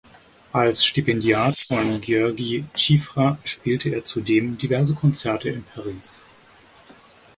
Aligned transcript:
Als 0.51 0.83
Stipendiat 0.83 1.59
von 1.59 1.99
György 2.01 2.63
Cziffra 2.73 3.37
spielte 3.43 3.89
er 3.93 4.03
zudem 4.03 4.57
diverse 4.57 4.95
Konzerte 4.95 5.49
in 5.49 5.63
Paris. 5.75 6.21